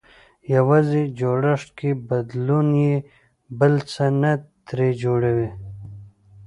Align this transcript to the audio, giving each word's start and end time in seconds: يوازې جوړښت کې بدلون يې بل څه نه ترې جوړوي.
يوازې 0.55 1.01
جوړښت 1.19 1.69
کې 1.79 1.89
بدلون 2.09 2.67
يې 2.85 2.95
بل 3.59 3.73
څه 3.91 4.05
نه 4.21 4.31
ترې 4.67 4.89
جوړوي. 5.03 5.49